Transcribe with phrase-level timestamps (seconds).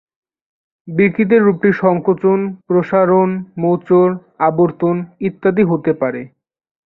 [0.87, 3.29] বিকৃতির রূপটি সংকোচন, প্রসারণ,
[3.57, 4.13] মোচড়,
[4.49, 4.95] আবর্তন
[5.27, 6.21] ইত্যাদি হতে পারে।